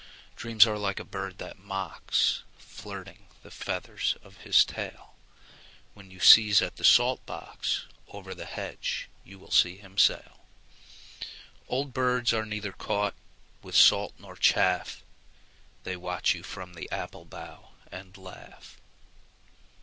Dreams 0.35 0.65
are 0.65 0.79
like 0.79 0.99
a 0.99 1.03
bird 1.05 1.37
that 1.37 1.59
mocks, 1.59 2.41
Flirting 2.57 3.27
the 3.43 3.51
feathers 3.51 4.17
of 4.23 4.37
his 4.37 4.65
tail. 4.65 5.13
When 5.93 6.09
you 6.09 6.19
sieze 6.19 6.59
at 6.59 6.77
the 6.77 6.83
salt 6.83 7.23
box, 7.27 7.85
Over 8.07 8.33
the 8.33 8.47
hedge 8.47 9.09
you'll 9.23 9.51
see 9.51 9.77
him 9.77 9.99
sail. 9.99 10.43
Old 11.67 11.93
birds 11.93 12.33
are 12.33 12.47
neither 12.47 12.71
caught 12.71 13.13
with 13.61 13.75
salt 13.77 14.15
nor 14.17 14.35
chaff: 14.35 15.03
They 15.83 15.95
watch 15.95 16.33
you 16.33 16.41
from 16.41 16.73
the 16.73 16.89
apple 16.91 17.25
bough 17.25 17.69
and 17.91 18.17
laugh. 18.17 18.77